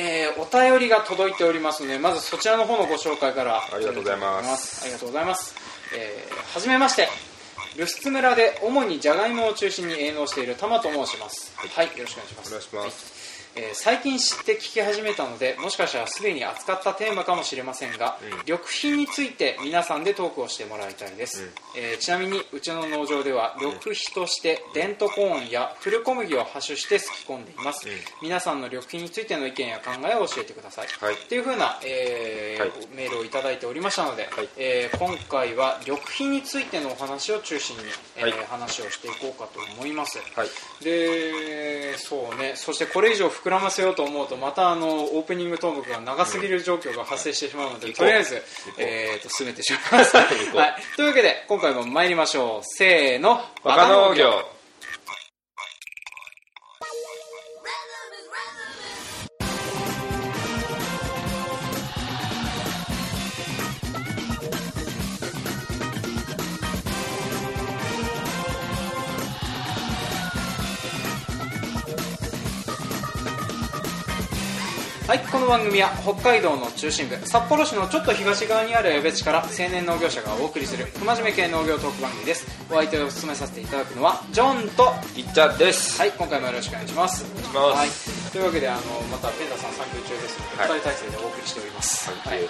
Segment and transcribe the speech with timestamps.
[0.00, 4.82] えー、お便りが届いておりますのでまずそちらの方のご紹介からありがとうございます。
[4.84, 5.54] ありがとうございます、
[5.94, 7.08] えー、はじめまして。
[7.76, 11.54] 留守津村で主にじゃがいもを中心に営農している玉と申します。
[11.56, 12.48] はい、よろしくお願いします。
[12.48, 13.19] お願いします
[13.56, 18.38] えー最近知って聞き始めたのでもしかしたらすでに扱ったテーマかもしれませんが、うん。
[18.40, 21.50] 緑肥について皆さんでトークをしてもらいたいです、うん。
[21.76, 27.94] えーちなみにうちの農場では緑肥としてデントコーンやフル小麦を播種してすき込んでいます、うん。
[28.22, 31.14] 皆さんの緑肥についての意見や考えを教えてください、はい。
[31.14, 32.70] っていうふうな、えーはい。
[32.94, 34.48] メールをいただいておりましたので、はい。
[34.56, 37.84] えー今回は緑肥についてのお話を中心に、
[38.16, 38.32] えーはい。
[38.46, 40.48] 話をしていこうかと思います、はい。
[40.84, 42.52] でそうね。
[42.56, 47.94] そしてこれ以上膨らませようと思うとまたあのオープニングトークが長すぎる状況が発生してしまうので、う。
[47.94, 48.42] とりあえず
[48.78, 50.26] えー、と進めてしまいます、 はい、
[50.96, 52.64] というわけで今回も参りましょう。
[52.64, 54.59] せーのバカ農業
[75.10, 82.46] はいこの番組は北海道の中心部札幌市のちょっと東側にある江別市から青年農業者がお送りする不真面目系農業トーク番組です。
[82.70, 85.98] お相手を務めさせていただくのはジョンといっちゃです。
[85.98, 87.24] はい今回もよろしくお願いします。
[87.24, 87.58] 願いします。
[87.58, 90.78] はい、というわけであのまたペンダさん産休中ですので、はい。
[90.78, 92.04] 二人体制でお送りしております。
[92.04, 92.46] 産休はい、ね。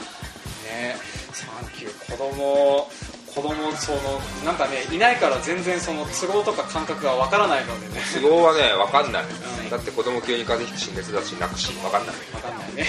[1.32, 2.90] 産休子供
[3.34, 3.98] 子供その
[4.44, 8.00] なんかねいないから全然その都合とか感覚がわからないのでね。
[8.20, 9.70] 都合はね分かんない、ん。
[9.70, 12.16] だって子供急に風邪ひくし熱出すし泣くし分かんない。
[12.34, 12.86] わかんないね。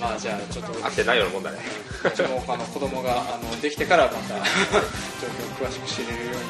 [0.00, 1.58] まあじゃあちょっと合ってないようなもんだね。
[2.04, 4.40] うちもあの子供があのできてからまた 状
[5.58, 6.42] 況を詳しく知れるようになる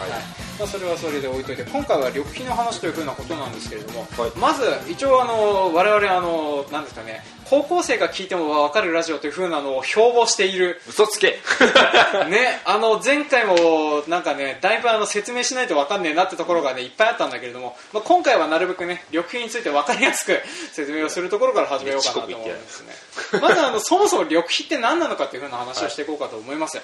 [0.00, 0.10] はい。
[0.10, 4.38] はいまあ、それはそれで置いといて今回は緑肥の話というふうなことなんですけれども、はい。
[4.38, 4.62] まず
[4.92, 10.80] 一応あの我々あのなんですかね高校生が聞いても分かるラジオというふうなのを標榜している。
[10.88, 11.40] 嘘つけ。
[12.30, 20.40] ね、あの前回もなんかねだいぶあの説明しないと分かんねえなってところがねいっぱいあったんだけれども、まあ、今回はなるべくね緑肥について分かりやすく
[20.72, 22.94] 説明をするところから始めようかなと思うんですね。
[23.42, 26.80] まずあのそもそも緑肥って何なのかというふうな話をしていこうかと思います、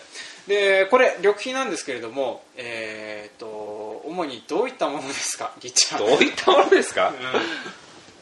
[0.48, 3.65] でこれ緑肥なんですけれどもえーっと
[4.04, 5.52] 主にどういったものですか？
[5.60, 7.12] ぎっちゃんどういったものですか、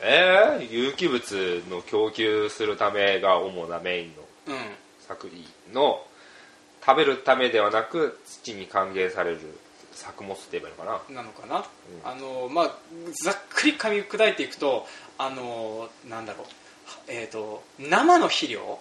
[0.01, 4.57] えー、有機物の供給するためが主なメインのうん、
[5.01, 6.05] 作品の
[6.85, 9.39] 食べるためではなく土に還元される
[9.93, 11.23] 作物って言えばいいのかな？
[11.23, 11.65] なのかな、
[12.05, 12.77] あのまあ、
[13.23, 16.47] ざっくり噛み砕いていくとあのなんだろう、
[17.09, 18.79] えー、と生の肥料？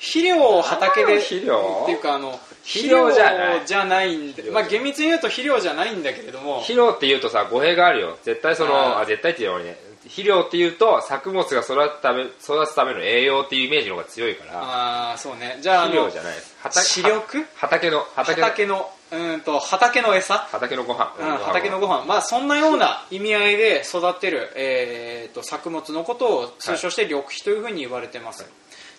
[0.00, 1.82] 肥料を畑で肥料？
[1.82, 3.66] っていうかあの肥料じゃない。
[3.66, 8.18] じゃないんでまあ、厳密に言うと肥料じゃないんだけれども肥料っていうとさ語弊があるよ。
[8.22, 9.76] 絶対そのあ絶対っていうのはね。
[10.04, 15.58] 肥料っていうと作物が育つため育つための栄養っていうイメージの方が強いからああそうね。
[15.60, 16.34] じゃあ肥料じゃない。
[16.34, 17.44] です畑視力？
[17.54, 20.38] 畑の畑の畑のうんと畑の餌？
[20.38, 21.12] 畑のご飯。
[21.20, 22.06] うん畑のご飯。
[22.06, 28.50] まあそんなような意味合いで育ってる、えー、と作物のことを通称して緑肥というふうに言われてます、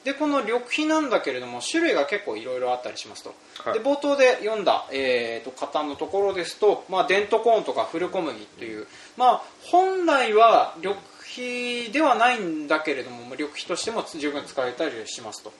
[0.03, 3.79] でこの緑肥なんだけれども種類が結構いろいろあったりしますと、はい。
[3.79, 15.53] で冒頭で読んだ、えー、と方のところですと、まあ、デントコーンとかフル小麦という、まあ、本来は緑肥ではないんだけれどもまあ緑肥としても十分使えたりしますと。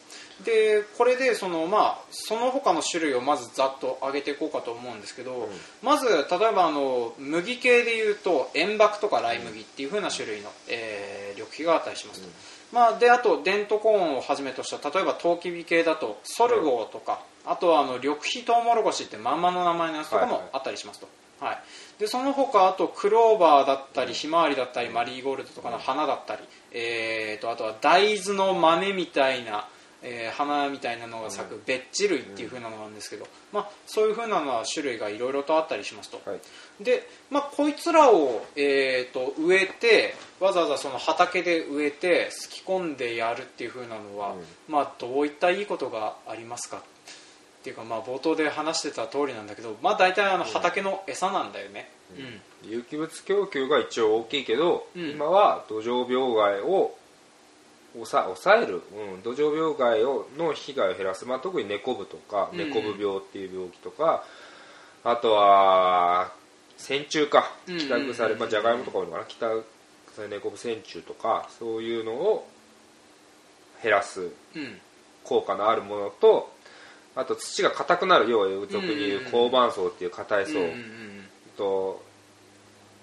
[0.44, 5.47] でこれでその、まあ、その他の種類をまずざっと上げていこうかと思うんですけど、
[5.84, 12.28] まず例えばあの麦系でいうと塩爆とかライ麦っていう風な種類の、えー緑肥があったりしますと、
[12.71, 20.49] まあ、であとデントコーンをはじめとした例えばトウキビ系だとソルゴーとか、あとはあの緑肥トウモロコシってまんまの名前のやつとかもはいはい。
[20.53, 21.63] あったりしますと、はい。
[21.99, 29.67] でその他あとクローバーだったりひまわりだったりマリーゴールドとかの花だったり、えー、とあとは大豆の豆みたいな
[30.03, 36.84] えー花みたいなのが咲くベッジ類っていう風なのなんですけど、まあ、そういう風なのは種類がいろいろとあったりしますと、はい。
[36.84, 44.35] で、まあ、こいつらを、えー、と植えてわざわざその畑で植えてすき込んでやるっていう風なのは、
[44.67, 51.91] まあ、どういったいいことがありますかっていうか、まあ、冒頭で話してた通りなんだけど、まあ、大体あの畑の餌なんだよね、
[52.64, 52.72] うん。
[52.72, 55.11] 有機物供給が一応大きいけど、うん。
[55.11, 56.96] 今は土壌病害を
[57.93, 58.82] 抑抑える、
[59.16, 62.58] うん、土壌病害をの被害を減らす、まあ、特に猫部とかうん。
[62.58, 64.23] 猫部病っていう病気とか、
[65.03, 66.32] あとは
[66.78, 67.52] 線虫か。
[67.67, 69.26] うん北腐れ、まあ、じゃがいもとか多いのかな。
[69.26, 69.64] 北腐
[70.22, 72.47] れ猫部線虫とかそういうのを
[73.84, 74.22] 減らす
[74.55, 74.79] うん。
[75.23, 76.52] 効果のあるものと
[77.16, 78.29] あと土が硬くなる。
[78.29, 81.29] 要は俗に言ううん高板層っていう硬い層、うんうんうん。
[81.58, 82.03] と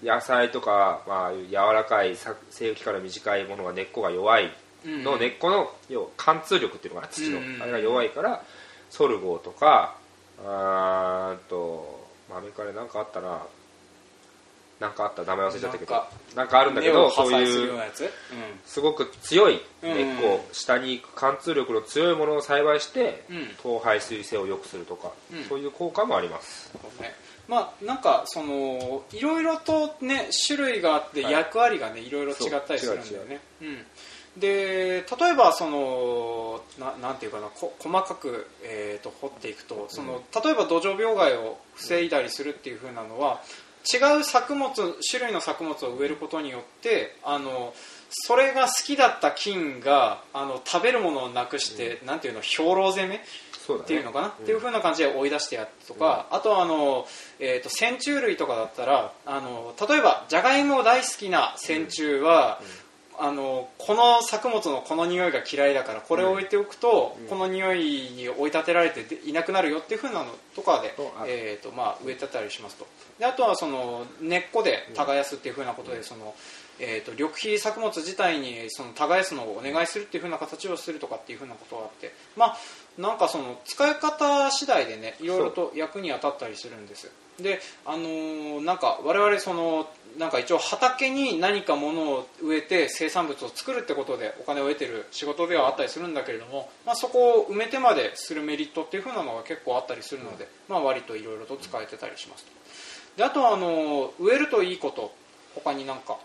[0.02, 4.44] 野菜とか、まあ、柔らかいさ生育期間の短いものは根っこが弱い。
[4.44, 4.50] うん
[4.84, 8.42] の根っこの要は貫通力っていうのかな土の、あれが弱いから
[8.90, 9.96] ソルゴーとか
[10.44, 13.42] あーっと豆カレーなんかあったな。
[14.78, 15.24] なんかあった？
[15.24, 16.04] 名前忘れちゃったけど。
[16.36, 17.72] なんかあるんだけどそういう
[18.64, 23.48] すごく強い根っこ、下に行く貫通力の強いものを栽培して、うん。
[23.60, 25.44] 糖排水性を良くするとか、うん。
[25.46, 26.70] そういう効果もあります。
[27.48, 31.32] まあなんかそのいろいろとね種類があってはい。
[31.32, 33.40] 役割がねいろいろ違ったりするんだよね。
[33.60, 33.78] うん
[34.38, 43.40] で例えばそのななんていうかなこ細かく、えー、と掘っていくとその、例えば土壌病害を防いだりするっていう風なのは
[43.92, 44.70] 違う作物
[45.08, 47.72] 種類の作物を植えることによってあの
[48.10, 54.30] それが好きだった菌があの食べるものをなくして、なんていうの兵糧攻めっていうのかな、ん。
[54.30, 57.06] っていう風な感じで追い出してやるとか、あとはあの、
[57.38, 62.60] えー、と線虫類とかだったらあの例えばじゃがいも大好きな線虫は、
[63.20, 67.26] あのこの作物のこの匂いが嫌いだからこれを置いておくと、うん。
[67.26, 70.94] この匂いに追い立てられてでいなくなるよっていう風なのとかで
[71.26, 72.86] えーとまあ、植えてたりしますと。
[73.18, 76.34] であとはその根っこで耕すっていう風なことで、その
[76.80, 82.56] えー、と緑肥作物自体にその耕すのをお願いするっていう風な形をするとかっていう風なことがあってまあ
[82.96, 87.10] なんかその使い方次第でねいろいろと役に当たったりするんです。
[87.40, 102.50] であのーなんか我々そのなんか一応畑に何かものを植えて生産物を作るってことでお金を得てる仕事ではあったりするんだけれども、まあ、そこを埋めてまでするメリットっていう風なのが結構あったりするので、まあ、割といろいろと使えてたりしますと。
[103.18, 105.12] であとはあのー植えるといいこと。
[105.54, 106.18] 他になんか、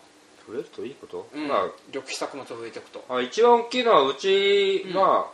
[0.48, 1.48] 植えるといいこと、うん。
[1.48, 3.04] ま緑肥作物を植えていくと。
[3.08, 4.94] ああ一番大きいのはうち、うん。
[4.94, 5.30] ま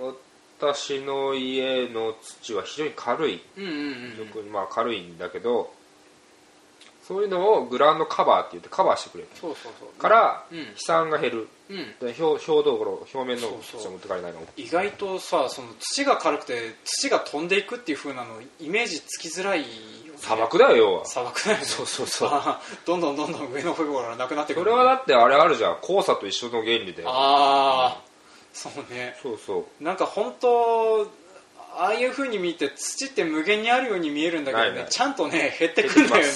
[0.00, 0.12] あ
[0.58, 3.40] 私の家の土は非常に軽い。
[3.56, 4.52] うんうんうんうん。
[4.52, 5.72] まあ軽いんだけど
[7.10, 9.30] そういうのをグラウンドカバーって言ってカバーしてくれる。
[9.34, 10.00] そうそうそう。
[10.00, 10.58] からうん。
[10.76, 11.48] 飛散が減る。
[11.68, 11.76] うん。
[11.98, 14.38] で表表道路表面のそうそう土は持ってかれないの。
[14.56, 20.18] 意外とさその土が軽くて土が飛んでいくっていう風なのイメージつきづらいよね。
[20.18, 21.04] 砂漠だよ要は。
[21.04, 21.64] 砂漠だよね。
[21.64, 22.28] そうそうそう。
[22.30, 24.70] あ ーどんどんどんどん上の方からなくなってくる。
[24.70, 25.78] それはだってあれあるじゃん。
[25.82, 27.02] 黄砂と一緒の原理で。
[27.04, 28.00] ああ
[28.52, 29.18] そうね。
[29.20, 29.82] そうそう。
[29.82, 31.10] なんか本当
[31.76, 34.68] ああいう風に見て土って無限にあるように見えるんだけどね。
[34.70, 34.90] ないない。
[34.90, 36.32] ちゃんとね減ってくんだよね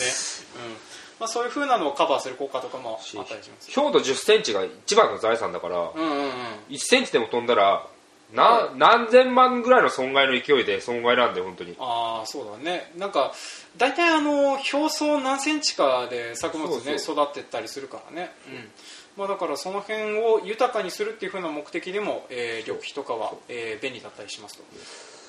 [0.55, 0.73] まうん。
[1.21, 3.81] まあ、そういう風なのをカバーする効果とかもあったりします。
[3.81, 6.31] 表土1 0ンチが一番の財産だからうんうんうん。
[6.71, 7.87] 1センチでも飛んだら
[8.35, 11.77] な何千万ぐらいの損害の勢いで損害なんで本当に。
[11.79, 12.91] ああそうだね。
[12.97, 13.33] なんか
[13.77, 18.51] 大体あの表層何センチかで作物ね育ってったりするからね、う。
[18.51, 18.71] ん。
[19.17, 24.65] まあ、だからその辺を豊かにするっていう風な目的でも、えー緑肥とかは、えー便利だったりしますと。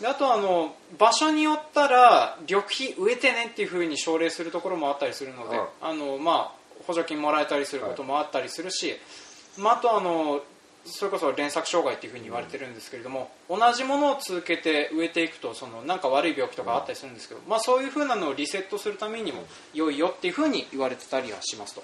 [0.01, 8.95] であとあの場所によったら緑肥植えてねっていう風に奨励するところもあったりするので、うんあのまあ補助金もらえたりすることもあったりするし、
[9.57, 10.41] まあ、あとあの
[10.85, 19.43] それこそ連作障害っていうふうに言われてるんですけれども、同じものを続けて植えていくとそのなんか悪い病気とかあったりするんですけど、まあ、そういうふうなのをリセットするためにも
[19.73, 21.83] 良いよっていうふうに言われてたりはしますと。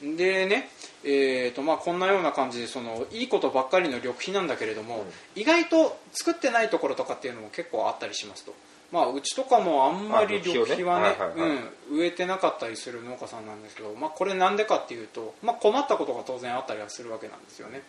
[0.00, 0.68] でね、
[1.02, 5.04] えーとまあ、こんなような感じでそのいいことばっかりの緑肥なんだけれども、
[5.34, 8.54] 意外と作ってないところとかっていうのも結構あったりしますと、
[8.92, 10.76] まあ、うちとかもあんまりあ緑肥をね。
[10.76, 11.60] 緑肥はね
[11.90, 17.82] うん植えてなかったりする農家さんなんですけど、まあ、これなんでかっていうと、まあ、困ったことが当然あったりはするわけなんですよね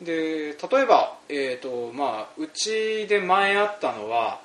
[0.00, 4.40] で例えば、えーとまあ、うちで前あったのは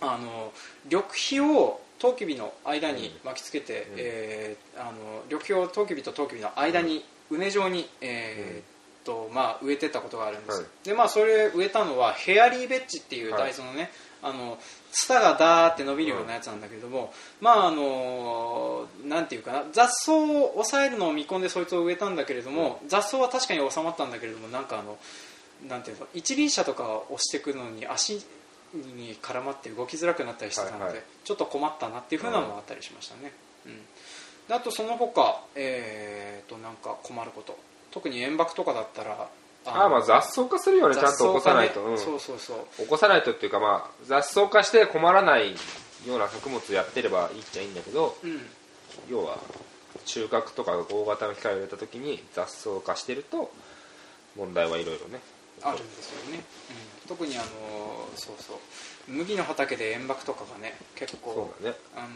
[0.00, 0.52] あの
[0.84, 3.98] 緑肥をトウキビの間に巻きつけて、うん。
[3.98, 4.92] えーあの
[5.24, 8.75] 緑肥をトウキビとトウキビの間に畝状に、えー
[9.06, 10.66] とまあ、植えてったことがあるんです、はい。
[10.84, 13.90] でまあ、それ植えたのはヘアリーベッジっていう大豆のね、
[14.22, 14.58] あの
[14.90, 24.98] ツタがダーって伸びるようなやつなんだけれども、まああのなんていうかな雑草を抑えるのを見込んでそいつを植えたんだけれども、雑草は確かに収まったんだけれどもなんかあの
[25.68, 28.24] なんていうの一輪車とかを押していくのに足
[28.74, 31.02] に絡まって動きづらくなったりしてたので、はいはい。
[31.24, 33.32] ちょっと困ったなっていうふうなのもあったりしましたね、
[33.66, 33.72] うん。
[34.48, 37.58] であとその他、えー、となんか困ること
[37.96, 39.26] 特に塩爆とかだったら
[39.64, 41.98] ああまあ雑草化するよねちゃんと起こさないと、うん。
[41.98, 42.82] そうそうそう。
[42.82, 48.42] 起こさないとっていうかまあ雑草化して困らないような作物やってればいいっちゃいいんだけどうん。
[49.10, 49.38] 要は
[50.04, 53.50] 収穫とか大型の機械を入れた時に雑草化してると
[54.36, 55.20] 問題はいろいろね
[55.62, 56.44] あるんですよね、
[57.04, 57.46] うん、特にあの
[58.16, 58.56] そうそう。
[59.08, 61.76] 麦の畑で塩爆とかがね結構そうだね。
[61.94, 62.06] あの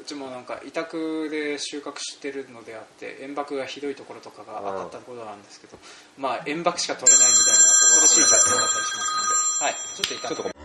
[0.00, 5.76] うちもなんか委託で収穫してるのであって塩爆がひどいところとかが当たったことがあるんですけど
[6.16, 9.64] まあ塩爆しか取れないみたいな恐ろしい状況だったりしますので。
[9.64, 9.74] はい。
[9.74, 10.59] ちょっと一旦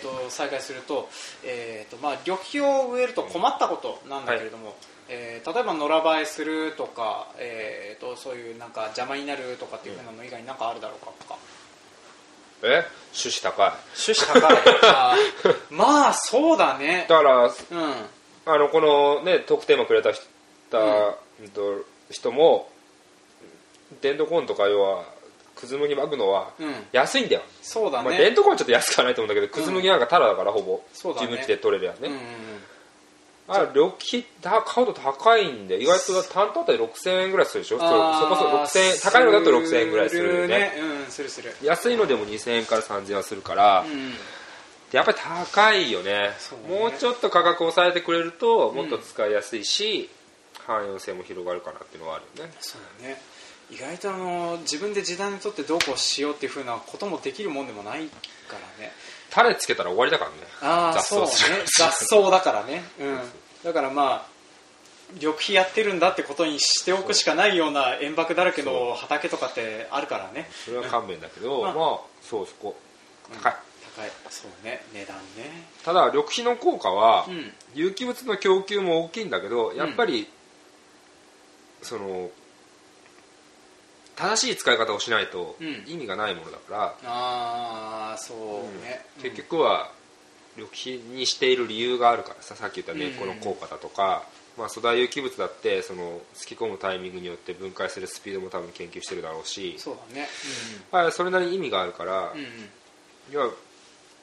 [0.00, 1.08] ちょっと再開すると,、
[1.44, 4.76] えーとまあ、緑肥を植えると困ったことなんだけれども、
[5.08, 11.38] えー例えば野良映えするとか、えー、とそういうなんか邪魔になるとかっていうふうなの以外に何かあるだろうかとか。
[12.62, 12.84] え？
[13.14, 13.72] 趣旨高い。
[13.96, 15.56] 趣旨高い。
[15.70, 17.06] まあそうだね。
[17.08, 17.52] だからうん。
[18.44, 20.26] あのこのねトークテーマくれた人,、
[21.40, 21.48] うん。
[21.50, 22.70] と人も
[24.02, 25.04] デントコーンとか要は
[25.58, 26.74] くず麦巻くのはうん。
[26.92, 31.26] 安いんだよ、そうだまあ、デンねトコーンはちょっと安くはないと思うんだけどくず麦なんかタダだからほぼそうだね。
[31.26, 32.24] 自分家で取れるやんね、うんうんうん。
[33.50, 37.78] あ緑肥だ買うと高いんで意外と担当あたり6000円ぐらいするでしょ？
[37.78, 41.54] そこそこ6000円高いのだと6000円ぐらいするよねうんするする。
[41.62, 44.12] 安いのでも2000円から3000円はするから、うん。
[44.92, 46.30] やっぱり高いよね。
[46.66, 46.78] ね。
[46.80, 50.08] もうちょっと価格を抑えてくれるともっと使いやすいし、
[50.66, 52.52] 汎用性も広がるかなっていうのはあるよね。
[52.60, 53.20] そうだね
[53.70, 58.14] 意外とあの自分で時短にとってどうこうしようっていうふうなこともできるもんでもないか
[58.52, 58.92] らね。
[59.30, 60.36] 種つけたら終わりだからね。
[60.62, 61.30] ああ雑そうね。
[61.76, 62.82] 雑草だからね。
[62.98, 63.20] うん。
[63.64, 64.38] だからまあ
[65.14, 70.50] 緑肥やってるんだってことにしておくしかないような塩爆だらけの畑とかってあるからね。
[70.64, 72.76] それは勘弁だけど、まあまあそうそこ
[73.42, 73.54] 高い、
[73.96, 74.10] 高い。
[74.30, 74.82] そうね。
[74.94, 75.68] 値段ね。
[75.84, 77.52] ただ緑肥の効果は、うん。
[77.74, 80.28] 有機物の供給も大きいんだけどやっぱり、
[81.82, 82.30] その
[84.18, 85.84] 正しい使い方をしないとうん。
[85.86, 89.90] 意味がないものだから、ああそうね、結局は
[90.56, 94.24] 緑肥にしている理由があるからささっき言った根っこの効果だとか、
[94.58, 100.28] まあ、粗大有機物だってそのすき込むタイミングによって分解するスピードも多分研究してるだろうし、そうだね。
[100.90, 102.46] まあ、それなりに意味があるから、うんうん。
[103.30, 103.50] 要は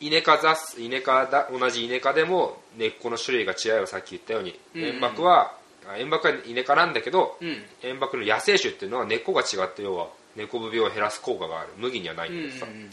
[0.02, 4.88] イネ科雑イネ科だ同じイネ科でも根っこの種類が違うよさっき言ったように、うんうん。
[4.96, 5.65] 塩爆はあ
[5.98, 7.64] 塩爆はイネ科なんだけど、うん。
[7.84, 11.70] 塩爆の野生種っていうのは根っこが違って要は根こぶ病を減らす効果がある。
[11.78, 12.90] 麦にはないんうんうんだけどさ、うんうん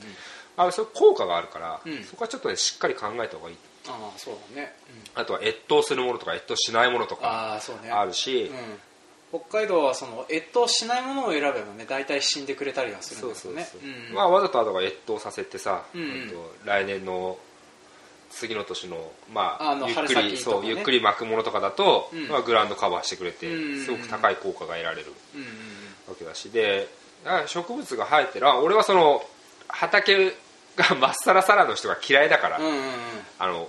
[0.55, 2.05] あそういう効果があるから、うん。
[2.05, 3.57] そこはちょっとねしっかり考えた方がいい。
[3.89, 4.73] ああそうだね、
[5.15, 7.91] あとは越冬するものとか越冬しないものとかああそうね。
[7.91, 8.53] あるし、
[9.33, 13.67] うん、北海道はその越冬しないものを選べばね大体死んでくれたりはするんですよね。
[14.13, 16.09] まあ、わざとあとは越冬させてさ、うんうん。
[16.11, 17.39] えっと来年の
[18.35, 20.37] 次の年の,、まああのゆっくり、ね。
[20.37, 22.29] そうゆっくり巻くものとかだと、うん。
[22.29, 23.47] まあ、グラウンドカバーしてくれて、
[23.85, 25.13] すごく高い効果が得られる
[26.09, 26.89] わけだしで
[27.47, 28.49] 植物が生えてる。
[28.49, 29.25] あ俺はその
[29.69, 30.33] 畑
[30.77, 32.83] がまっさらさらの人が嫌いだから、うんうんうん。
[33.39, 33.61] あの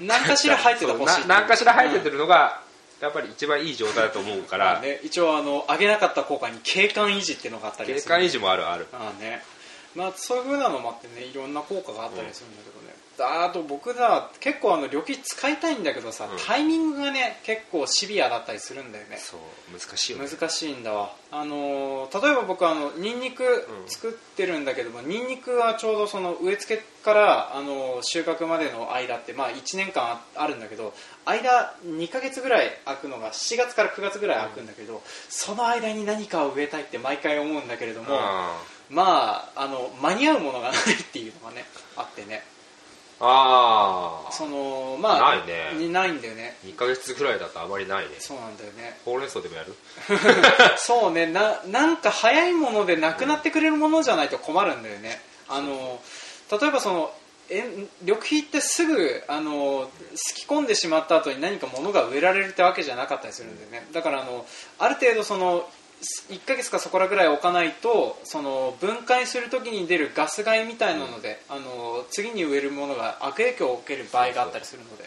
[0.00, 2.60] うん何かしら生えててほしい何かしら生えててるのが、
[3.00, 8.14] やっぱり一番いい状態だと思うから、まあね、一応あの上げなかった効果に景観維持っていうのがあったり景する。
[8.14, 8.88] 観維持もあるある。
[8.92, 9.44] ああね
[9.94, 16.38] まあそういうふうなのもあってねいろんな効果があったりするんだけどね、あと僕ら結構あの旅費使いたいんだけどさ、うん。
[16.46, 19.18] タイミングがね結構シビアだったりするんだよね。
[19.18, 19.40] そう
[19.72, 20.28] 難しいよね。
[20.28, 21.14] 難しいんだわ。
[21.30, 30.92] あのー例えば僕あのニンニク作ってるんだけども、ニンニクはちょうどその植え付けから、あのー収穫までの間って、まあ、1年間ああるんだけど
[31.24, 38.58] 間2ヶ月ぐらい空くのが7月から9月ぐらい空くんだけど、その間に何かを植えたいって毎回思うんだけれども、あ
[38.90, 41.64] まああの間に合うものがないっていうのがね
[41.96, 42.44] あってね。
[43.20, 45.72] あそのまあないね。
[45.74, 46.56] にないんだよね。
[46.66, 48.16] 2ヶ月ぐらいだとあまりないね。
[48.18, 48.98] そうなんだよね。
[49.04, 49.74] ほうれん草でもやる？
[50.76, 51.26] そうね。
[51.26, 55.22] ななんか早いものでなくなってくれるものじゃないと困るんだよね。
[55.48, 56.00] あの
[56.50, 57.14] 例えばその
[57.50, 57.62] え
[58.02, 63.86] 緑肥ってすぐあのすき込んでしまった後に何か物が植えられるってわけじゃなかったりするんだよね。
[63.92, 64.44] だからあの
[64.78, 65.68] ある程度その
[66.30, 75.04] 1ヶ月かそこらぐらい置かないとその分解する時に出るガス害みたいなので、あの次に植えるものが悪影響を受ける場合があったりするので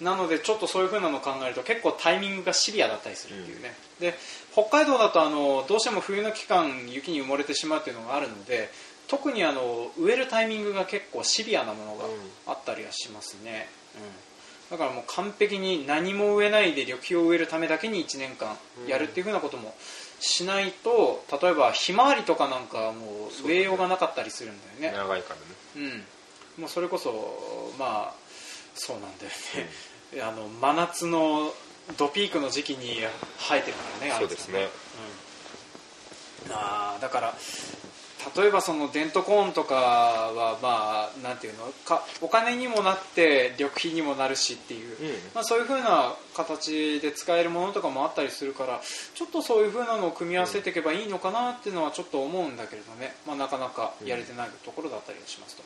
[0.00, 4.14] なのでちょっとそういう風なのを考えると結構タイミングがシビアだったりするっていうね、で
[4.52, 8.70] 北海道だとあのどうしても冬の期間雪に埋もれてしまうっていうのがあるので
[9.08, 12.04] 特にあの植えるタイミングが結構シビアなものが
[12.48, 13.68] あったりはしますね、
[14.70, 18.56] うん、だからもう完璧に何も植えないで緑肥を植えるためだけに1年間
[18.88, 19.74] やるっていう風なことも
[20.20, 24.98] しないと例えばひまわりとかなんかはもう植えようがなかったりするんだよね。
[24.98, 25.86] 長いからね。
[26.56, 28.14] うん、もうそれこそまあ
[28.74, 29.30] そうなんだよ
[30.14, 31.52] ね、あの真夏の
[31.96, 33.00] ドピークの時期に
[33.38, 34.68] 生えてるからねそうですね。
[36.46, 37.34] うん、あーだから
[38.34, 41.66] 例えばそのデントコーンとかはまあなんていうの？
[41.84, 45.08] かお金にもなって緑肥にもなるしっていう、うん。
[45.34, 48.80] まあ、そういう風な形で使えるものとかもあったりするから
[49.14, 55.62] ちょっとそういう風なのを組み合わせていけばいいのかなっていうのはちょっと思うんだけれどね、まあ、なかなかやれてないところだったりはしますと。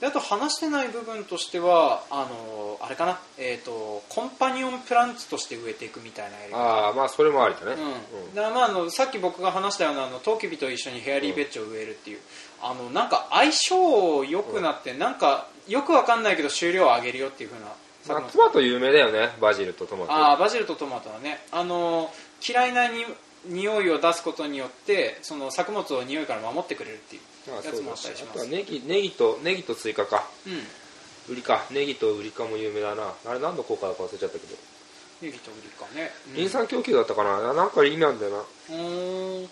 [0.00, 6.58] であと話してない部分としてはあのあれかな、えー、とコンパニオンプランツとして植えていくみたいなやり方。
[6.58, 7.76] ああまあそれもありだね。
[7.80, 8.34] うん。
[8.34, 12.18] だからまああのさっき僕が話したようなあのトウキビと一緒にヘアリーベッジを植えるっていう、
[12.62, 17.66] あのなんか相性良くなって、なんかよくわかんないけど収量を上げるよっていうふうな。
[18.06, 20.12] まあ、トマト有名だよねバジルとトマト。
[20.12, 21.40] ああバジルとトマトはね。
[21.50, 22.10] あの
[22.46, 23.06] 嫌いなに
[23.46, 27.22] 匂いを出すことによってその作物を匂いから守ってくれるっていう
[27.52, 28.34] あやつもあったりしあます。
[28.34, 30.28] とはネギネギとネギと追加か。
[30.46, 31.32] うん。
[31.32, 31.64] ウリか。
[31.70, 33.14] ネギとウリかも有名だな。
[33.26, 34.56] あれ何の効果だか忘れちゃったけど、
[35.22, 36.34] ネギとウリかね、うん。
[36.34, 37.52] リン酸供給だったかな。
[37.54, 38.38] なんか意味なんだよな。
[38.38, 39.44] うー。
[39.44, 39.48] ん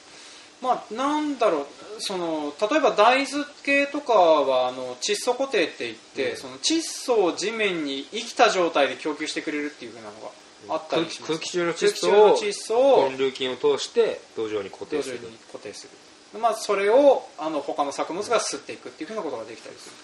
[0.61, 1.67] まあなんだろう。
[1.99, 6.37] その例えば大豆系とかはあの窒素固定って言って、うん。
[6.37, 10.29] その窒素を地面に生きた状態で供給してくれるっていうふうなのが
[10.69, 11.33] あった空りします。
[11.33, 15.19] 気空気中の窒素を窒素を根粒菌を通して土壌に固定する。
[15.53, 15.89] 固定す
[16.35, 19.97] る、まあ、それをあの他の作物が吸っていくっていうふうなことができたりする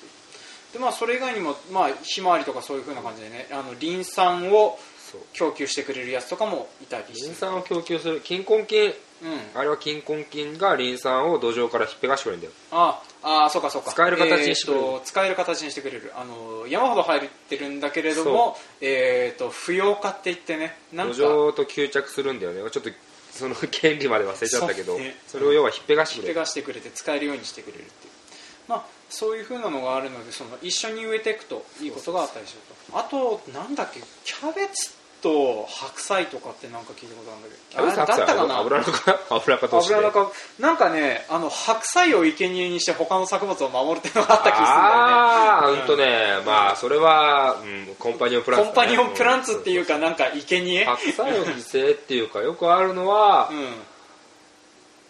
[0.72, 4.78] で、まあ、それ以外にも、まあ、ひまわりとかそういうふうな感じでねあのリン酸を
[5.32, 7.26] 供給してくれるやつとかもいたりして。
[7.26, 8.20] リン酸を供給する。
[8.20, 9.60] 菌根菌うん。
[9.60, 12.52] あれは菌根菌がリン酸を土壌からひっぺがしてくれるんだよ。
[12.70, 13.90] ああそうかそうか。
[13.90, 14.84] 使える形にしてくれる。
[14.84, 16.12] えーと使える形にしてくれる。
[16.16, 21.14] あの山ほど入ってるんだけれども、えー、と不要化って言ってねなんか。
[21.14, 22.70] 土壌と吸着するんだよね。
[22.70, 22.90] ちょっと
[23.32, 25.16] その原理まで忘れちゃったけどそうね。
[25.26, 26.34] それを要はひっぺがしてくれる。
[26.34, 28.12] 手がしてくれて使えるようにしてくれるっていう。
[28.68, 32.60] まあそういうふうなのがあるのでその一緒に植えていくといいことがあったりする
[32.92, 32.98] と。
[32.98, 37.82] あとなんだっけキャベツと白菜とかってなんか聞いたことあるんだけど。
[37.82, 38.58] あれだったかな？
[38.58, 38.92] 油中
[39.30, 39.94] 油中として？
[39.94, 45.12] 油中なんかねあの白菜を生贄にして他の作物を守るっていうのがあった気がするんだよね。
[45.12, 45.80] ああうん。
[45.80, 46.42] うんとね。
[46.46, 50.84] まあそれは、うん、コンパニオンプランツだね、コンパニオンプランツっていうかなんか生贄。
[50.84, 53.82] 白菜を犠牲っていうかよくあるのはうん。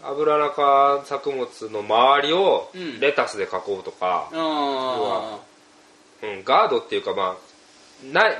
[0.00, 3.00] 油中作物の周りをうん。
[3.00, 5.38] レタスで囲うとか、あ
[6.22, 8.38] うん、ガードっていうかまあない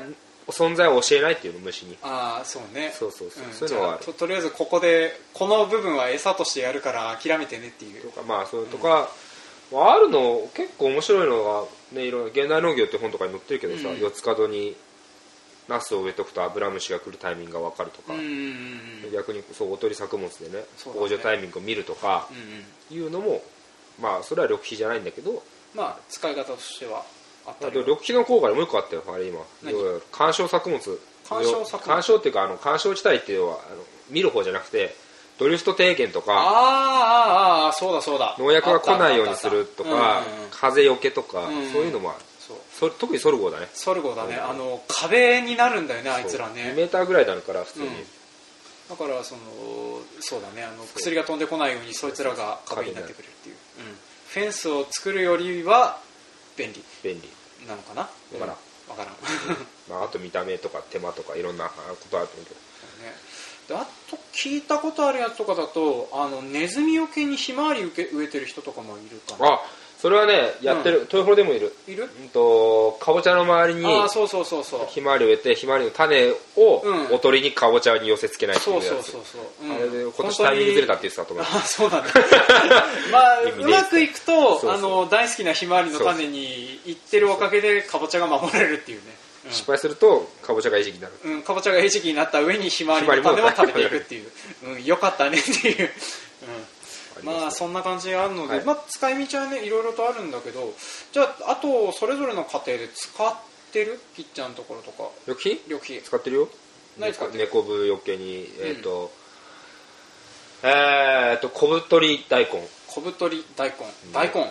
[0.49, 1.97] 存在を教えないっていうの虫に。
[2.03, 2.91] あーそうね。
[2.99, 3.53] そうそうそう、ん。
[3.53, 8.03] そういうのはととりあえずここでこの部分は餌としてやるから諦めてねっていう。
[8.03, 9.11] とかまあそれとか、
[9.73, 11.45] まああるの結構面白いの
[11.93, 13.99] がねいろんな現代農業って本とかに載ってるけどさ、うん。
[13.99, 14.75] 四つ角に
[15.69, 21.23] ナスを植えとくとアブラムシが来るタイミングが分かるとか、うんうんうん逆にそうおとり作物でねそうだね。
[21.23, 23.05] タイミングを見るとかうんうん。
[23.05, 23.43] いうのも
[24.01, 25.43] まあそれは緑肥じゃないんだけど
[25.75, 27.05] まあ使い方としては
[27.49, 29.41] あったりあと緑肥の効果でもう一個あったよあれ今。
[30.13, 31.01] 観賞作物。
[31.29, 31.95] 観賞作物？
[31.95, 34.95] 観賞っていうかあの観賞地帯っていうのはあの見る方じゃなくて
[35.39, 38.37] ドリフト低減とかあーあーあーそうだそうだ。
[38.39, 42.21] 農薬が来ないようにするとか風よけとかうんそういうのもある。
[42.73, 43.69] そ特にソルゴだね。
[43.75, 44.37] ソルゴだね。
[44.37, 44.51] うん。
[44.51, 47.95] あの壁になるんだよねあいつら2ねメーターぐらいになるから普通に、うん。
[48.89, 49.41] だからその
[50.21, 50.65] そうだね。
[50.65, 53.59] あの薬が飛んでこないようにそいつらが壁になってくれるっていう、う
[53.93, 53.97] ん、
[54.29, 56.01] フェンスを作るよりは
[56.57, 56.83] 便利。
[57.05, 57.29] 便利、
[57.69, 58.03] なのかな？
[58.03, 58.09] わ
[58.41, 58.49] からん。
[58.89, 59.15] わからん。
[59.89, 61.73] まあ、あと見た目とか手間とかいろんなこ
[62.11, 62.57] とあると思うけど。
[63.05, 63.15] ね、
[63.69, 69.55] であと聞いたことあるやつとかだとあのネズミよけにひまわり植え植えてる人とかもいるかな。
[69.55, 69.61] あ
[70.01, 71.75] それはねやってる、豊幌でもいる。
[71.89, 72.05] いる？
[72.05, 74.87] うんとかぼちゃの周りにああそうそうそうそう。
[74.89, 77.15] ひまわりを植えてひまわりの種をうん。
[77.15, 78.87] おとりにかぼちゃに寄せ付けないっていうやつ。
[78.87, 79.69] そうそうそうそう、う。
[79.69, 79.73] ん。
[79.73, 82.11] あれで今年タイミングずれたって言ってたと思うあそうなんだ
[83.11, 84.71] まあうまくいくとそうそう。
[84.71, 89.17] あの大好きなひまわりの種にいってるおかげでかぼちゃが守れるっていうね。
[89.51, 91.15] 失敗するとかぼちゃが餌食になる。
[91.25, 94.31] うん、うん、かぼちゃが餌食になった上にひまわりの種も食べていくっていう、
[94.65, 95.91] うん、よかったねっていう、
[97.21, 98.65] うん、まあそんな感じがあるので、はい。
[98.65, 100.73] まあ、使い道はねいろいろとあるんだけど
[101.13, 103.35] じゃああとそれぞれの家庭で使っ
[103.73, 104.01] てる？
[104.17, 105.09] きっちゃんのところとか。
[105.27, 106.49] 緑肥緑肥使ってるよ。
[106.99, 107.45] 何使ってる？
[107.45, 109.11] 猫部余計にえっ、と、
[110.63, 112.67] えっ、と小太り大根。
[112.87, 113.77] 小太り大根。
[114.13, 114.41] 大根。
[114.41, 114.49] うん。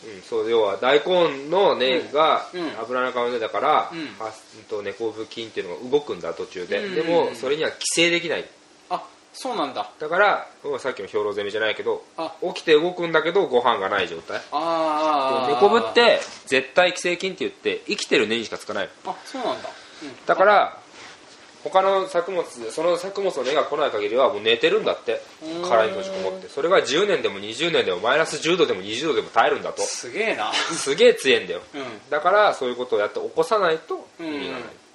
[0.00, 2.60] うん、そう要は大根の根がうん。
[2.60, 2.78] うん。
[2.78, 3.98] 油中の根だから、うん。
[4.18, 6.94] はうんと猫部菌っていうのが動くんだ途中で、うん。
[6.94, 8.44] でもそれには寄生できない。
[8.44, 8.44] あ
[9.32, 9.90] そうなんだ。
[9.98, 12.34] だからうんさっきの兵糧攻めじゃないけどあ。
[12.54, 14.40] 起きて動くんだけどご飯がない状態。
[14.52, 18.88] ああ猫部って絶対寄生菌って言って生きてる根にしかつかない。
[19.06, 19.68] あそうなんだ、
[20.02, 20.78] うん、だから
[21.64, 25.20] 他の作物その作物の根が来ない限りはもう寝てるんだって。
[25.42, 25.68] うん。
[25.68, 26.48] 殻に閉じこもって。
[26.48, 29.82] それが10年でも20年でもマイナス10度でも20度でも耐えるんだと。
[29.82, 30.52] すげえな。
[30.52, 31.60] すげえ強えんだよ。
[31.74, 31.82] うん。
[32.10, 34.87] だからそういうことをやって起こさないと意味がない、あー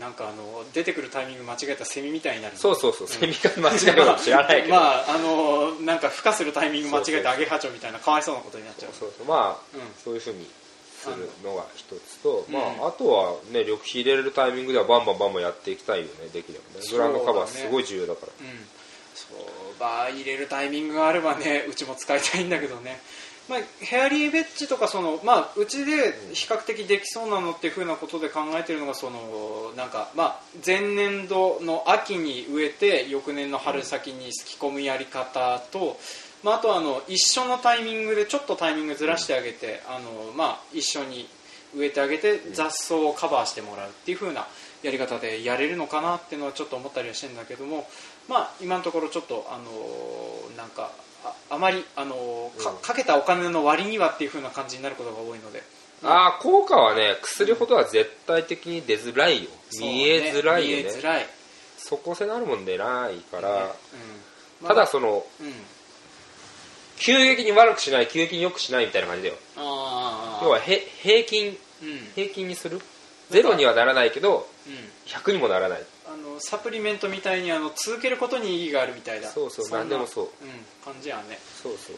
[0.00, 8.92] なんかあの出てくるタイミング間違えたセミみたいになるそうそうそうセミが間違いかも知らないけど、まああのなんか孵化するタイミング間違えそうそうてアゲハチョウみたいなかわいそうなことになっちゃう。
[8.92, 9.80] そうそうまあ、うん。
[10.02, 10.46] そういうふうに
[10.98, 16.28] するのが一つと、うんまあ、あとはね緑肥入れるタイミングではバンバンバンバンやっていきたいよね。
[16.32, 16.86] できればね。
[16.90, 18.32] グラウンドカバーすごい重要だから。
[18.40, 18.66] うん。
[19.14, 23.00] そうバー入れるタイミングがあればねうちも使いたいんだけどね
[23.48, 35.98] まあ、ヘアリーベッジとかその、まあ、うちで比較的できそうなのっていうふうなことで考えているのがそのなんか、まあ、前年度の秋に植えて翌年の春先にすき込むやり方と
[36.44, 41.26] まあ、あとあの一緒のタイミングでちょっとタイミングずらしてあげて、あのまあ、一緒に
[41.74, 44.46] 植えてあげて雑草をカバーしてもらうっていう風な
[44.82, 47.88] やり方でやれるのかなっていうのはちょっと思ったりはしてるんだけども、
[48.28, 49.64] まあ、今のところちょっとあの
[50.56, 50.90] なんか
[51.24, 52.76] ああまりあのかうん。
[52.78, 55.62] かけたお金の割にはっていう風な感じになることが多いので。
[56.02, 59.50] ああ効果はね薬ほどは絶対的に出づらいよ。
[59.70, 59.94] そうね。
[59.94, 60.82] 見えづらいよね。
[60.84, 61.26] 見えづらい、
[61.78, 63.64] 即効性のあるもんでないから、ね。
[64.60, 64.68] うん。
[64.68, 65.52] ただそのうん。
[66.96, 69.34] 急激に悪くしない急激に良くしないみたいな感じだよ。
[69.56, 72.12] あー要はへ平均うん。
[72.14, 72.80] 平均にする？
[73.30, 74.74] ゼロにはならないけどうん。
[75.06, 75.82] 100にもならない。
[76.06, 80.24] あのサプリメントみたいにあの続けることに意義があるみたいだそうそう何でもそう。
[80.24, 80.30] うん、
[80.84, 81.38] 感じやね。
[81.62, 81.96] そうそう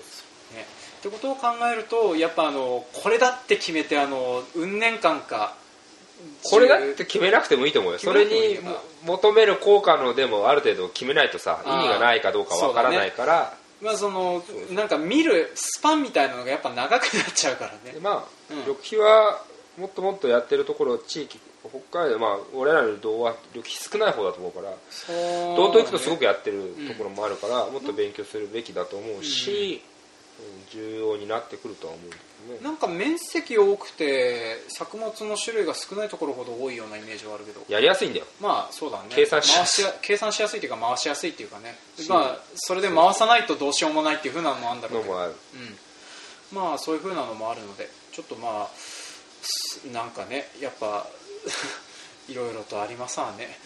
[0.55, 0.66] ね。
[0.99, 5.55] ってことを考えるとやっぱあのこれだって決めてあの運年間か
[6.51, 7.99] これだって決めなくてもいいと思うよ。
[7.99, 8.59] それに
[9.05, 17.92] 求める効果のでもある程度決めないとさ意味がないかどうかわからないから、まあそのなんか見るスパンみたいなのがやっぱ長くなっちゃうからね。
[17.92, 18.59] でまあ、うん。
[18.61, 19.42] 緑肥は
[19.79, 24.71] もっともっとやってるところ地域北海道まあ俺らより童話緑肥少ない方だと思うから
[25.57, 29.97] 道東行くとすごくやってるところもあるから、もっと勉強するべきだと思うし、うん。
[30.71, 32.17] 重要になってくるとは思うけ
[32.49, 32.61] どね。
[32.62, 37.65] なんか面積多くて作物の種類が少ないところほど多いようなイメージはあるけど。
[37.69, 38.27] やりやすいんだよ。
[38.41, 39.05] まあそうだね。
[39.11, 45.12] 計算しやすい回計算しやすいっていうか回しやすいっていうかねしまあそれで回さないとどうしようもないっていうふうなのもあるんだろうけど。
[45.15, 45.35] のもある。
[46.53, 47.89] うん、まあそういうふうなのもあるので。
[48.17, 48.95] ちょっとまあす
[49.92, 51.06] なんかねやっぱ
[52.28, 53.59] いろいろとありますわね、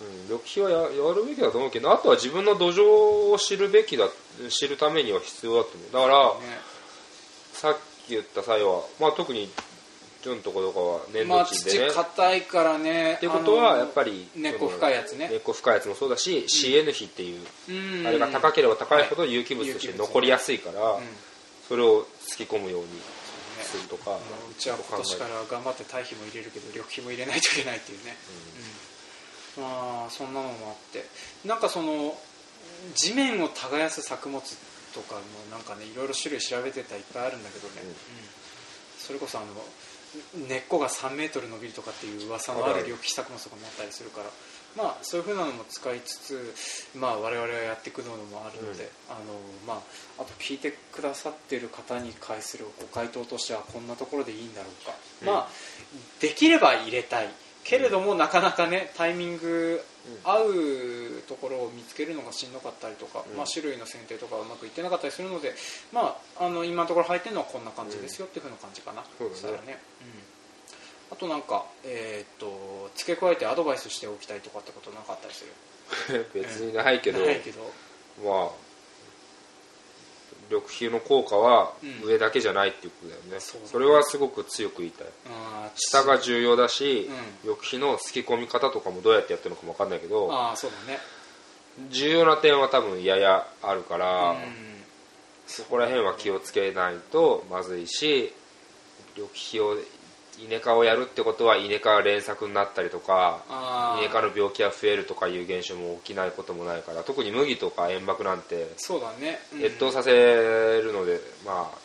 [0.00, 4.08] うん、緑肥はややるべきだと思うけどあとは自分の土壌を知るべきだ
[4.50, 5.92] 知るためには必要だと思う。
[5.92, 6.58] だから、うんね。
[7.52, 9.50] さっき言った際は、まあ、特に
[10.22, 15.28] ジョンとことかは粘まあ土地でね、土硬いからねってことはやっぱり根っこ深いやつね。
[15.28, 18.06] 根っこ深いやつもそうだし、CN 比っていう、うん。
[18.06, 21.02] あれが高ければ高いほどはい有機物として残りやすいから、うん。
[21.68, 22.88] それを突き込むように
[23.68, 28.16] するとか、うちは今年から頑張って堆肥も入れるけど緑肥も入れないといけないっていうね、
[29.56, 29.62] うん。
[29.62, 31.04] まあそんなのもあって。
[31.44, 32.16] なんかその
[32.94, 34.40] 地面を耕す作物
[34.94, 37.88] とかもなんかねいろいろ種類調べてたらいっぱいあるんだけどね、うん。
[37.88, 37.94] うん。
[38.98, 39.52] それこそあの
[40.48, 44.30] 根っこが3メートル伸びるとかっていう噂のある緑肥作物とかもあったりするから
[44.76, 46.54] まあそういうふうなのも使いつつ
[46.96, 48.90] まあ我々はやっていくのもあるので、うん。
[49.10, 49.24] あの
[49.66, 49.74] ま
[50.18, 55.26] ああと聞いてくださってる方に対するご回答としてはこんなところでいいんだろうか、うん。
[55.28, 55.48] まあ
[56.20, 57.28] できれば入れたい。
[57.64, 59.84] けれども、なかなかねタイミング
[60.24, 63.36] 合うところを見つけるのがしんどかったりとか、うん。
[63.36, 65.54] まあ、種類の選定とかうまくいってなかったりするので、
[65.92, 70.08] まあ、あの今のところ入ってるのはこんな感じですよっていう風な感じかな、そうだね、うん、
[71.10, 75.44] あとなんか、えーっと付け加えてアドバイスしておきたいとかってことなかったりす
[76.12, 76.26] る？
[76.34, 77.60] 別にないけど、ないけど。
[78.24, 78.50] まあ
[80.50, 82.00] 緑肥の効果はうん。
[82.08, 83.70] 上だけじゃないっていうことだよね、そうだね。
[83.72, 85.08] それはすごく強く言いたい。
[85.76, 91.00] 下が重要だし、う緑肥のすき込み方とかもどうやってやってるのかも分かんないけどああそうだね。
[91.90, 94.84] 重要な点は多分ややあるから、うん。
[95.46, 98.32] そこら辺は気をつけないとまずいし
[99.16, 99.76] 緑肥を
[100.44, 104.04] 稲科をやるってことは稲科が連作になったりとかあー。
[104.04, 109.64] 稲科の病気が増えるとかいう現象も起きないこともないから特に麦とか塩爆なんてそうだね、うん。
[109.64, 111.78] 越冬させるので、まあ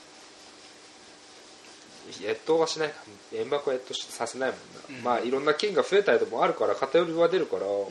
[2.10, 2.96] 越冬はしないか。
[3.34, 4.60] 塩爆は越冬させないもん
[4.94, 5.04] な、うん。
[5.04, 7.84] まあいろんな菌が増えたりともあるから偏りは出るから、うんうん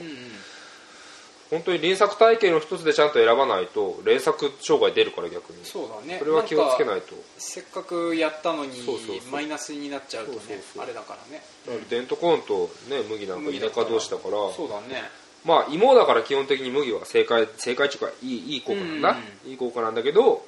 [1.53, 5.63] 本当に輪作体系の一つでちゃんと選ばないと連作障害出るから逆に。
[5.65, 6.19] そうだね。
[6.19, 7.15] それは気をつけないと。
[7.37, 9.31] せっかくやったのにそうそうそう。
[9.31, 10.39] マイナスになっちゃうとね
[10.79, 11.43] あれだからね。
[11.67, 13.51] だからデントコーンと、ね、麦なんか。
[13.51, 14.51] 稲科同士だから。
[14.57, 15.03] そうだね。
[15.45, 20.47] まあ芋だから基本的に麦は正解正解っていうかいいいい効果なんだ、ういい効果なんだけど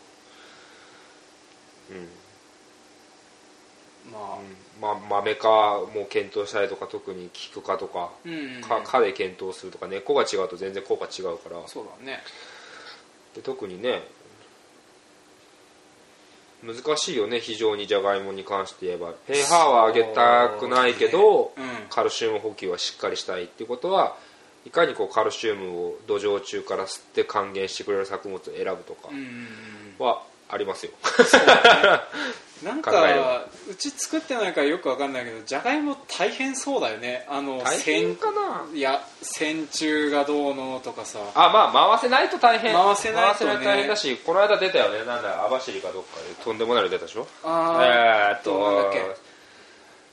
[1.90, 1.92] う
[4.08, 4.10] ん。
[4.10, 5.48] まあまあ、豆科
[5.94, 8.60] も検討したりとか特に菊科とかうんうんうん。
[8.62, 11.56] 科科で検討するとか根っこが違うと全然効果違うから。
[11.66, 12.20] そうだね。
[13.34, 14.02] で特にね
[16.62, 19.12] 難しいよね非常にじゃがいもに関して言えば。
[19.26, 21.64] pH は上げたくないけど、ね。
[21.82, 21.88] うん。
[21.90, 24.16] カルシウム補給はしっかりしたいっていうことは
[24.66, 29.24] いかにこうカルシウムを土壌中から吸って還元してくれる作物を選ぶとかうんうん
[29.98, 30.06] うん。
[30.06, 30.22] は
[30.54, 30.92] ありますよ、
[32.62, 37.26] なんかうち作ってないからよくわかんないけどじゃがいも大変そうだよね。
[37.28, 38.64] あの大変かな？
[38.70, 41.18] 線いや線虫がどうのとかさ。
[41.34, 42.72] あまあ回せないと大変。
[42.74, 43.58] 回せないとね。
[43.64, 45.04] 大変だしこの間出たよね。
[45.04, 46.44] なんだ網走かどっかで。
[46.44, 47.26] とんでもないの出たでしょ？
[47.42, 48.94] あえーっと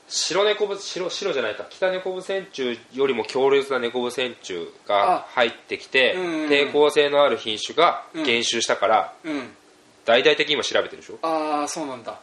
[0.08, 1.64] 白猫ぶ白白じゃないか。
[1.70, 6.48] 北猫ブ線虫よりも強烈な猫ブ線虫が入ってきて、うんうんうん。
[6.50, 8.24] 抵抗性のある品種がうん。
[8.24, 9.56] 減収したから、うん
[10.04, 11.18] 大々的に今調べてるでしょ？
[11.22, 12.20] ああそうなんだ。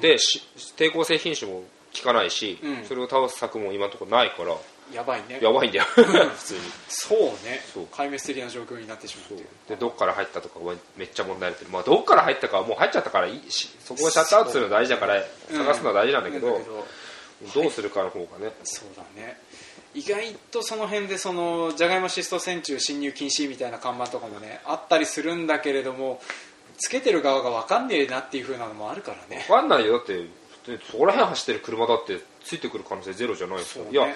[0.00, 0.42] でし
[0.76, 1.64] 抵抗性品種も
[1.96, 2.84] 効かないし、うん。
[2.84, 4.56] それを倒す策も今のところないから
[4.94, 5.38] やばいね。
[5.42, 5.84] やばいんだよ。
[5.94, 6.60] 普通に。
[6.88, 7.62] そうね。
[7.72, 7.84] そう。
[7.84, 9.40] 壊滅的な状況になってしまう。
[9.68, 11.64] でどっから入ったとかはめっちゃ問題になって。
[11.64, 13.50] る、まあ、どっから入ったかはもう入っちゃったからいい。
[13.50, 16.60] しそこをシャットアウトするの大事だから探すのは大事なんだけど,、
[17.54, 17.66] ど。
[17.66, 19.38] うするかの方がね、そうだね。
[19.94, 26.22] 意外とその辺でそのじゃがいもシスト線虫侵入禁止みたいな看板とかもねあったりするんだけれども
[26.82, 29.44] つけてる側が分かんねえなっていう風なのもあるからね。
[29.46, 29.98] 分かんないよ。
[29.98, 30.26] だって
[30.90, 33.98] そこら辺走ってる車だってついてくる可能性ゼロじゃないですよ、そうね。
[33.98, 34.14] いや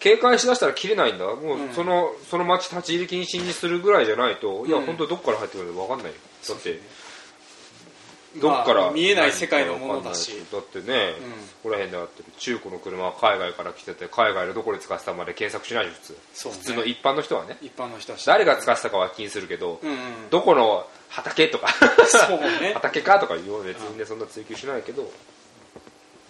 [0.00, 1.24] 警戒しだしたら切れないんだ。
[1.24, 1.74] もううん。
[1.74, 4.86] その,、その町立ち入り禁止にするぐらいじゃないと、いやうん。
[4.86, 6.06] 本当どっから入ってくるか分かんない。
[6.08, 6.12] よ
[6.48, 6.78] だって、ね
[8.36, 10.32] どっから、まあ見えない世界のものだし。
[10.52, 11.46] だってね、うん。
[11.46, 16.18] そこら辺であってる中古の車は海外から来てて海外でどこで使ってたまで検索しないで普通、ね。
[16.34, 17.56] 普通の一般の人はね。
[17.62, 19.96] 一般の人は誰が使ってたかは気にするけど、うんうん。
[20.30, 21.68] どこの畑とか。
[22.06, 22.72] そうね。
[22.76, 25.10] 畑かとかいう別にねそんな追求しないけど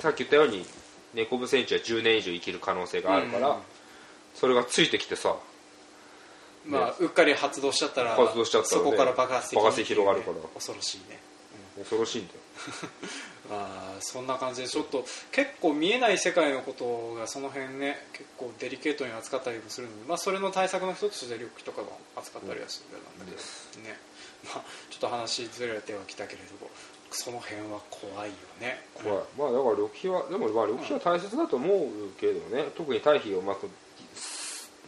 [0.01, 0.65] さっき言ったように
[1.15, 3.57] 猫ブセンチは10年以上生きる可能性があるから、うん
[4.39, 5.35] それがついてきてさ
[6.65, 10.37] まあうっかり発動しちゃったら発動しちゃったらねそこから爆発的に爆発広がるから。
[10.55, 11.19] 恐ろしいね
[11.79, 12.41] 恐ろしいんだよ。
[13.51, 23.99] ま あそんな感じでちょっと結構見えない世界のことがその辺ね結構デリケートに扱ったりもするので、まあ、それの対策の一つとして緑とかが扱ったりはするんだけど、ね。
[24.45, 26.71] まあ、ちょっと話ずれてはきたけれども
[27.11, 28.85] その辺は怖いよね。
[28.95, 29.25] 怖い。
[29.37, 32.71] まあだから緑肥はでもまあ緑肥は大切だと思うけどね。
[32.77, 33.69] 特に堆肥をまく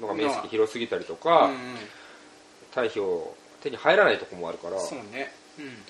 [0.00, 1.79] のが面積広すぎたりとうか、んうん。
[2.72, 4.79] 堆肥を手に入らないとこもあるから。
[4.81, 5.33] そうね。
[5.59, 5.83] うん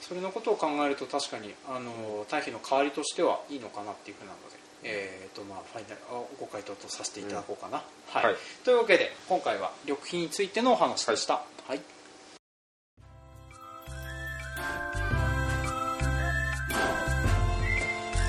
[0.00, 8.24] それのことを考えると確かにあの堆肥の代わりとしてはいいのかなっていうふうなので、えーとまあ、ファイナルあご回答とさせていただこうかな、はい。
[8.26, 8.36] はい。
[8.64, 11.34] というわけで今回は緑肥についてのお話でした、
[11.66, 11.80] はい。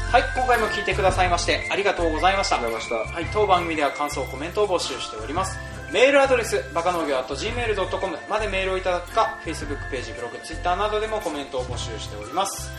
[0.10, 2.56] はい、今回も聞いてくださいましてありがとうございました。
[2.58, 12.70] はい、当番組では感想コメントを募集しておりますメールアドレスバカ農業 .gmail.com までメールをいただくか Facebook ページブログ Twitter などでもコメントを募集しております。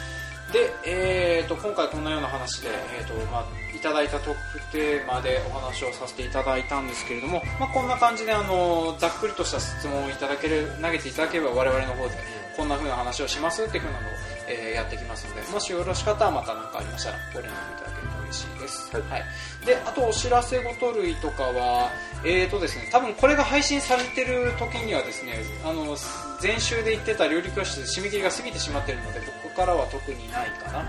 [0.52, 2.68] で、えー、と今回こんなような話で、
[2.98, 12.14] えーとまあ、いただいたトークテーマでお話をさせていただいたんですけれども、まあ、こんな感じであのざっくりとした質問をいただける投げていただければ我々の方で
[12.56, 14.10] こんな風な話をしますっていう風なのを、
[14.48, 17.97] えーやってきますのでもしよろしかったらまた何かありましたらご連絡いただけ
[18.28, 19.02] 嬉しいです、はい。
[19.10, 19.24] はい、
[19.66, 21.90] であとお知らせごと類とかは、
[22.24, 25.96] えーとですね、多分これが配信されてる時にはですねあの
[26.42, 30.88] 前週で言ってた料理教室締め切りが過ぎてしまっているので僕からは特にないかな。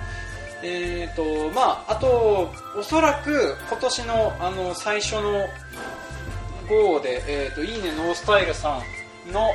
[0.62, 5.48] えーとまあ、あとおそらく今年のあの最初の
[6.68, 8.84] 号で、えーと「いいねノースタイルさん」
[9.32, 9.52] の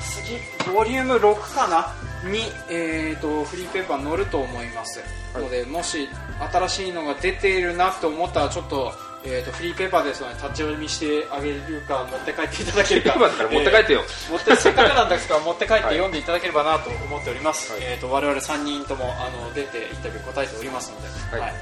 [0.00, 0.36] 次
[0.74, 5.00] ボリューム6かなに、えー、とフリーペーパー載ると思います、
[5.32, 5.42] はい。
[5.42, 6.08] のでもし
[6.52, 8.92] 新しいのが出ているなと思ったらちょっと,、
[9.24, 13.18] えー、とフリーペーパーですので立ち読みしてあげるか持って帰っていただけるか。
[13.18, 17.82] 持って帰ってよ、持ってせっかくなんですから持って帰って読んでいただければなと思っております、はい。
[17.82, 21.52] えー、と我々3人ともあの出てインタビュー答えておりますので,、はい。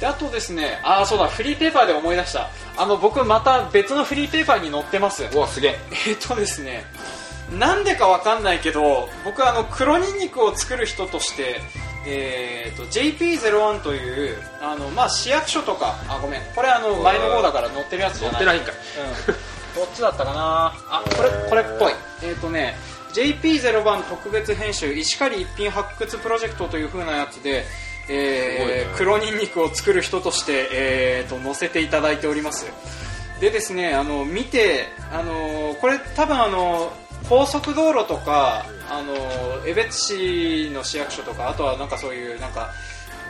[0.00, 2.48] であとですねあーそうだフリーペーパーで思い出した。
[2.76, 5.24] あの僕また別のフリーペーパーに載ってます。
[5.24, 5.78] うわすげえ。
[6.08, 6.84] えっ、とですね
[7.58, 11.60] なんでかわかんないけど僕あの黒ニンニクを作る人として、
[12.06, 16.40] えー、と JP01 というあの、まあ、市役所とかあごめん。
[16.54, 18.44] これあの前の方だから載ってるやつじゃない。
[18.46, 18.74] 乗ってないんかい。
[19.28, 20.72] うん、どっちだったかな？
[20.88, 21.92] あこれこれっぽい。
[22.22, 22.76] えっ、とね
[23.12, 27.64] JP0 番特別編集石狩一品発掘プロジェクトという風なやつで、
[28.08, 28.94] えーね。
[28.96, 32.66] 黒ニンニクを作る人として、えー、と載せていただいております。
[33.40, 36.92] でですねあの見てあのこれ多分あの
[37.30, 39.14] 高速道路とかあの
[39.64, 42.72] 江別市の市役所とかあとはなんかそういうなんか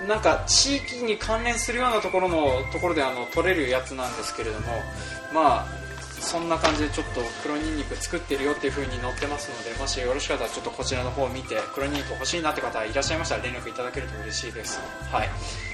[0.09, 4.69] なんか地域に関連するようなところのところであの取れるやつなんですけれども
[5.35, 5.67] まあ
[6.19, 14.81] そんな感じでちょっと黒ニンニク作ってるよっていう風に載ってますのでもしよろしかったらちょっとこちらの方を見て黒ニンニク欲しいなって方いらっしゃいましたら連絡いただけると嬉しいです。
[15.11, 15.29] はい。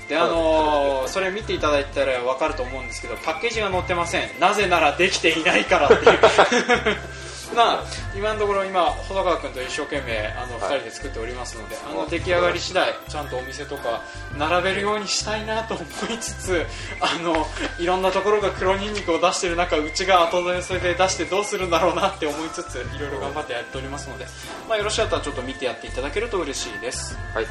[0.08, 4.40] であのーそれ見ていただいたら分かると思うんですけどパッケージが載ってません。
[4.40, 6.18] なぜならできていないからっていう。
[7.54, 7.85] まあ
[8.16, 14.02] 今のところ今細川君と一生懸命あの2人で作っておりますので、あの出来上がり次第ちゃんとお店とか
[14.37, 16.66] 並べるようにしたいなと思いつつ
[17.00, 17.46] あの
[17.78, 24.26] いろんなところが黒ニンニクを出してる中うちが後寄せで出してどうするんだろうなって思いつついろいろ頑張ってやっておりますので、
[24.68, 27.16] まあ、よろしかったらちょっと見てやっていただけると嬉しいです。
[27.35, 27.46] はい。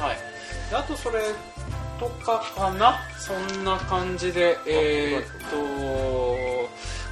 [0.70, 1.20] であとそれ
[1.98, 2.98] とかかな？
[3.18, 6.55] そんな感じでえーっと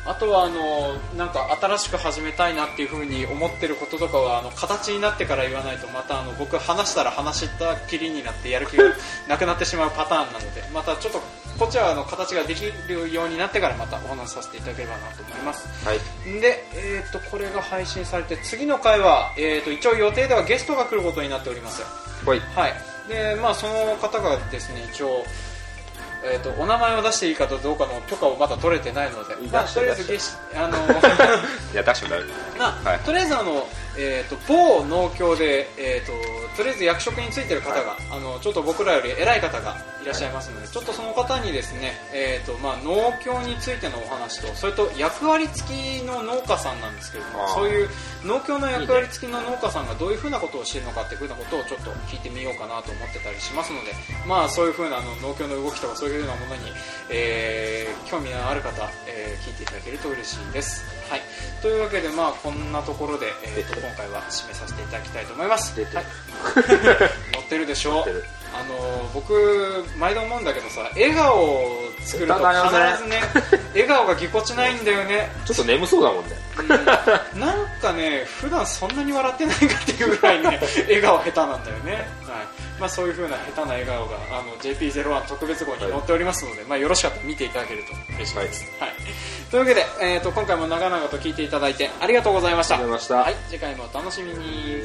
[0.07, 8.85] あとはあのなんか新しく始めたいなっていうふうに思ってることとかはあの形になってから言わないとまたあの僕話したら話したきりになってやる気が
[9.29, 11.21] なくなってしまうパターンなので またちょっと
[11.59, 15.69] こっちはあの形ができるようになってからまたお話しさせていただければなと思います。
[15.87, 15.99] はい。
[16.41, 21.83] で、えー、とこれが配信されて次の回は、えー、と一応予定ではゲストが来ることになっております。
[22.27, 22.41] はい。
[22.55, 22.75] はい。
[23.09, 25.25] でまあその方がですね一応
[26.27, 30.79] えー、とお名前を出していいかどうかの許可をまだ取れてないので、まあ、とりあえずあの
[31.73, 32.25] いや出してもダメ
[32.59, 32.99] まあはい。
[33.01, 33.67] とりあえずあの、
[33.99, 36.13] えー、と某農協で、えー、と
[36.57, 47.89] とりあえず役職についてる方が、あのちょっと僕らより偉い方がいらっしゃいますので、ちょっとその方にですね、えーとまあ、農協についてのお話とそれと役割付きの農家さんなんですけれどもそういう
[48.25, 53.93] 農協の役割付きの農家さんがどういうふうなことをしているのかっていうふうなことをちょっと聞いてみようかなと思ってたりしますので、
[54.29, 56.63] まあ、そういうふうなあの農協の動きとかそういうふうなものに、
[57.11, 60.85] えー興味のある方、えー聞いていただけると嬉しいです。
[61.15, 61.23] はい、
[61.63, 65.81] というわけで、まあ、こんなところで、えーと今回は締めさせていただきたいと思います。
[65.81, 66.05] はい。
[67.33, 67.93] 乗ってるでしょ？
[67.95, 68.25] 乗ってる。
[68.55, 73.21] あの僕毎度思うんだけどさ笑顔を作ると必ずね
[73.75, 75.29] 笑顔がぎこちないんだよね。
[75.45, 76.37] ちょっと眠そうだもんね。
[76.59, 76.69] うん。
[77.41, 82.05] なんかね普段そんなに笑ってないかっていうぐらいね 笑顔下手なんだよね、はい
[82.79, 88.91] まあ、そういう風な下手な笑顔があの JP01 特別号に載っておりますので、まあ、よろしかったら見ていただけると嬉しいです、はい。
[89.51, 92.75] というわけで、えー、と今回も長々と聞いていただいてありがとうございました。
[92.75, 93.31] ありがとうございました。
[93.31, 94.83] はい、次回もお楽しみに